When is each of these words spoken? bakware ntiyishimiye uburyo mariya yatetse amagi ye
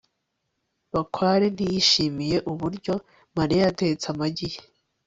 bakware 0.93 1.45
ntiyishimiye 1.53 2.37
uburyo 2.51 2.93
mariya 3.37 3.61
yatetse 3.65 4.05
amagi 4.13 4.47
ye 4.53 4.59